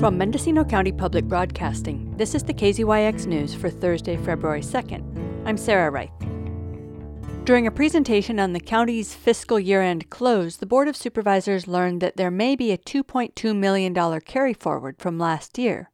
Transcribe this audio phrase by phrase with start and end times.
[0.00, 5.44] From Mendocino County Public Broadcasting, this is the KZYX News for Thursday, February 2nd.
[5.44, 6.10] I'm Sarah Reith.
[7.44, 12.00] During a presentation on the county's fiscal year end close, the Board of Supervisors learned
[12.00, 15.90] that there may be a $2.2 million carry forward from last year.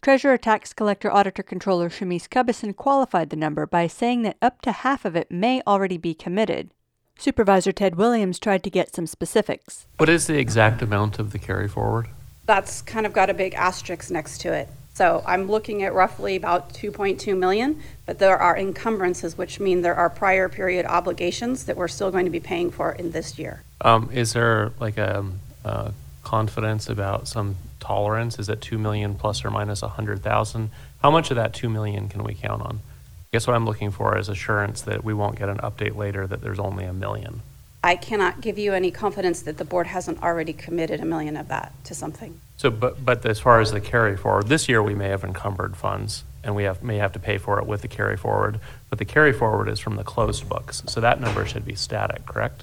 [0.00, 4.72] Treasurer, Tax Collector, Auditor Controller Chamise Cubbison qualified the number by saying that up to
[4.72, 6.72] half of it may already be committed.
[7.16, 9.86] Supervisor Ted Williams tried to get some specifics.
[9.98, 12.08] What is the exact amount of the carry forward?
[12.46, 14.68] That's kind of got a big asterisk next to it.
[14.94, 19.94] So I'm looking at roughly about 2.2 million, but there are encumbrances, which mean there
[19.94, 23.62] are prior period obligations that we're still going to be paying for in this year.
[23.80, 25.24] Um, is there like a,
[25.64, 25.92] a
[26.22, 28.38] confidence about some tolerance?
[28.38, 30.70] Is it 2 million plus or minus 100,000?
[31.00, 32.76] How much of that 2 million can we count on?
[32.76, 36.26] I guess what I'm looking for is assurance that we won't get an update later
[36.26, 37.40] that there's only a million.
[37.84, 41.48] I cannot give you any confidence that the board hasn't already committed a million of
[41.48, 42.40] that to something.
[42.56, 45.76] So, but, but as far as the carry forward, this year we may have encumbered
[45.76, 48.98] funds and we have, may have to pay for it with the carry forward, but
[49.00, 50.82] the carry forward is from the closed books.
[50.86, 52.62] So that number should be static, correct?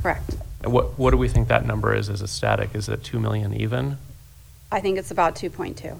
[0.00, 0.36] Correct.
[0.62, 2.74] And what, what do we think that number is as a static?
[2.74, 3.98] Is it 2 million even?
[4.72, 5.98] I think it's about 2.2.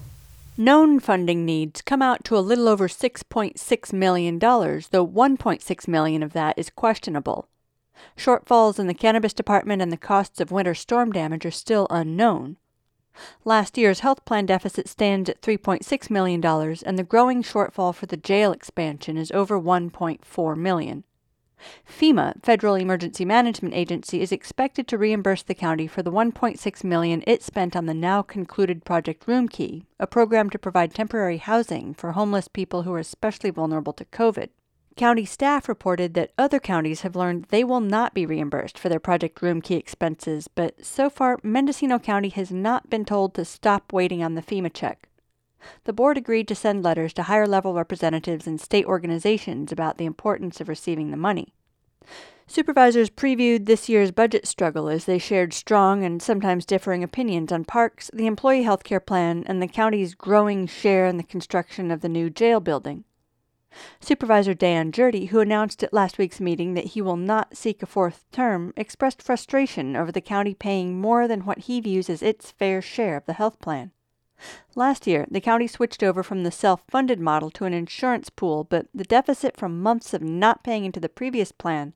[0.56, 6.32] Known funding needs come out to a little over $6.6 million, though 1.6 million of
[6.32, 7.46] that is questionable.
[8.16, 12.56] Shortfalls in the cannabis department and the costs of winter storm damage are still unknown.
[13.44, 18.16] Last year's health plan deficit stands at $3.6 million, and the growing shortfall for the
[18.16, 21.04] jail expansion is over 1.4 million.
[21.84, 27.24] FEMA, Federal Emergency Management Agency, is expected to reimburse the county for the 1.6 million
[27.26, 31.94] it spent on the now concluded Project Room Key, a program to provide temporary housing
[31.94, 34.50] for homeless people who are especially vulnerable to COVID.
[34.98, 38.98] County staff reported that other counties have learned they will not be reimbursed for their
[38.98, 43.92] Project Room Key expenses, but so far Mendocino County has not been told to stop
[43.92, 45.08] waiting on the FEMA check.
[45.84, 50.04] The board agreed to send letters to higher level representatives and state organizations about the
[50.04, 51.54] importance of receiving the money.
[52.48, 57.64] Supervisors previewed this year's budget struggle as they shared strong and sometimes differing opinions on
[57.64, 62.00] parks, the employee health care plan, and the county's growing share in the construction of
[62.00, 63.04] the new jail building.
[64.00, 67.86] Supervisor Dan Gjerde, who announced at last week's meeting that he will not seek a
[67.86, 72.50] fourth term, expressed frustration over the county paying more than what he views as its
[72.50, 73.90] fair share of the health plan.
[74.74, 78.64] Last year, the county switched over from the self funded model to an insurance pool,
[78.64, 81.92] but the deficit from months of not paying into the previous plan,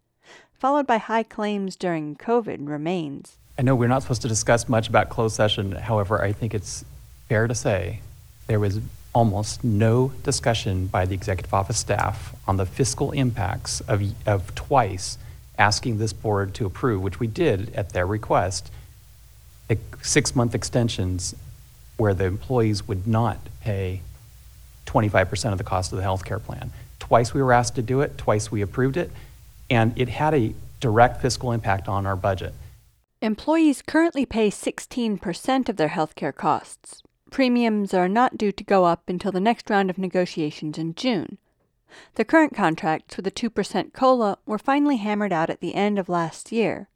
[0.53, 3.39] followed by high claims during COVID, remains.
[3.59, 5.73] I know we're not supposed to discuss much about closed session.
[5.73, 6.85] However, I think it's
[7.29, 8.01] fair to say
[8.47, 8.81] there was
[9.15, 15.19] almost no discussion by the executive office staff on the fiscal impacts of, of twice
[15.59, 18.71] asking this board to approve, which we did at their request,
[20.03, 21.35] six month extensions
[21.97, 24.01] where the employees would not pay
[24.87, 26.73] 25% of the cost of the health care plan.
[26.99, 29.11] Twice we were asked to do it, twice we approved it,
[29.71, 32.55] and it had a direct fiscal impact on our budget.
[33.21, 37.03] Employees currently pay 16% of their health care costs.
[37.33, 41.39] Premiums are not due to go up until the next round of negotiations in June.
[42.17, 46.11] The current contracts with a 2% COLA were finally hammered out at the end of
[46.11, 46.91] last year.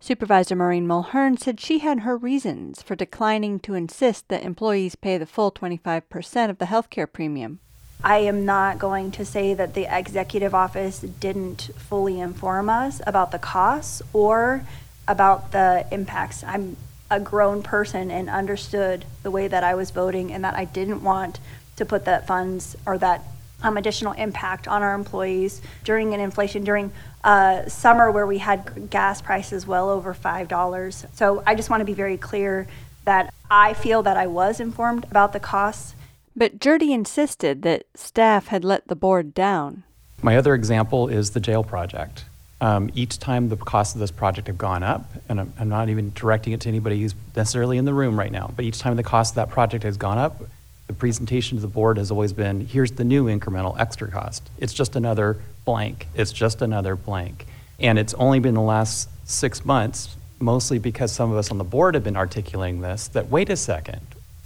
[0.00, 5.18] Supervisor Maureen Mulhern said she had her reasons for declining to insist that employees pay
[5.18, 7.60] the full 25% of the health care premium.
[8.02, 13.30] I am not going to say that the executive office didn't fully inform us about
[13.30, 14.64] the costs or
[15.06, 16.42] about the impacts.
[16.44, 16.78] I'm
[17.10, 21.02] a grown person and understood the way that I was voting and that I didn't
[21.02, 21.38] want
[21.76, 23.22] to put that funds or that
[23.62, 26.92] um, additional impact on our employees during an inflation during
[27.24, 31.06] uh, summer where we had gas prices well over five dollars.
[31.14, 32.66] So I just want to be very clear
[33.04, 35.94] that I feel that I was informed about the costs.
[36.34, 39.84] But Gjerde insisted that staff had let the board down.
[40.22, 42.24] My other example is the jail project.
[42.60, 45.90] Um, each time the costs of this project have gone up, and I'm, I'm, not
[45.90, 48.96] even directing it to anybody who's necessarily in the room right now, but each time
[48.96, 50.40] the cost of that project has gone up,
[50.86, 54.48] the presentation to the board has always been here's the new incremental extra cost.
[54.58, 56.06] It's just another blank.
[56.14, 57.46] It's just another blank.
[57.78, 61.64] And it's only been the last six months, mostly because some of us on the
[61.64, 64.00] board have been articulating this, that wait a second,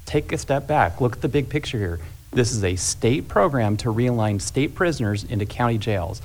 [0.07, 2.01] take a step back, look at the big picture here.
[2.33, 6.23] This is a state program to realign state prisoners into county jails.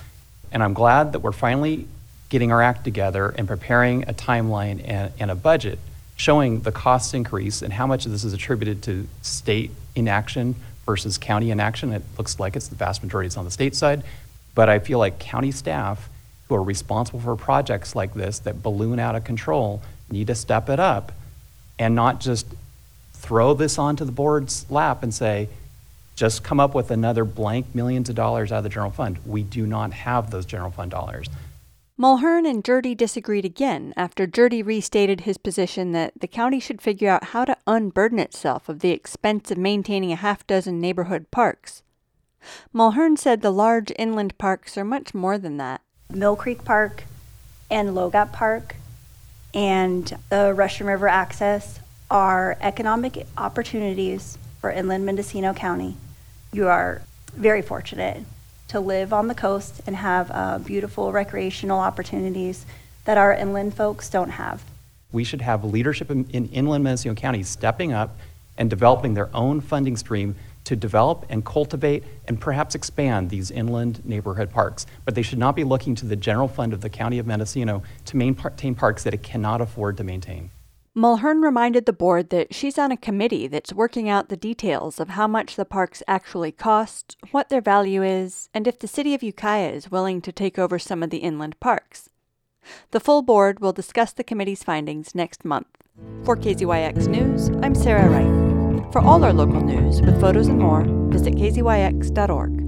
[0.55, 1.85] And I'm glad that we're finally
[2.29, 5.77] getting our act together and preparing a timeline and, and a budget
[6.15, 10.55] showing the cost increase and how much of this is attributed to state inaction
[10.85, 11.91] versus county inaction.
[11.91, 14.01] It looks like it's the vast majority is on the state side.
[14.55, 16.07] But I feel like county staff
[16.47, 20.69] who are responsible for projects like this that balloon out of control need to step
[20.69, 21.11] it up
[21.77, 22.47] and not just
[23.11, 25.49] throw this onto the board's lap and say,
[26.15, 29.19] just come up with another blank millions of dollars out of the general fund.
[29.25, 31.27] We do not have those general fund dollars.
[31.97, 37.09] Mulhern and Gjerde disagreed again after Gjerde restated his position that the county should figure
[37.09, 41.83] out how to unburden itself of the expense of maintaining a half dozen neighborhood parks.
[42.73, 45.81] Mulhern said the large inland parks are much more than that.
[46.09, 47.05] Mill Creek Park
[47.71, 48.75] and Low Gap Park
[49.53, 51.79] and the Russian River access
[52.11, 55.95] are economic opportunities for inland Mendocino County.
[56.55, 57.01] You are
[57.35, 58.23] very fortunate
[58.69, 62.65] to live on the coast and have uh, beautiful recreational opportunities
[63.03, 64.63] that our inland folks don't have.
[65.11, 68.17] We should have leadership in, in inland Mendocino County stepping up
[68.57, 74.05] and developing their own funding stream to develop and cultivate and perhaps expand these inland
[74.05, 74.85] neighborhood parks.
[75.03, 77.83] But they should not be looking to the general fund of the County of Mendocino
[78.05, 80.51] to maintain parks that it cannot afford to maintain.
[80.95, 85.09] Mulhern reminded the board that she's on a committee that's working out the details of
[85.09, 89.21] how much the parks actually cost, what their value is, and if the city of
[89.21, 92.09] Ukiah is willing to take over some of the inland parks.
[92.91, 95.67] The full board will discuss the committee's findings next month.
[96.23, 98.93] For KZYX News, I'm Sarah Reith.
[98.93, 102.61] For all our local news with photos and more, visit kzyx.org.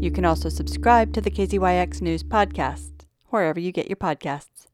[0.00, 2.92] You can also subscribe to the KZYX News podcast,
[3.30, 4.68] wherever you get your podcasts.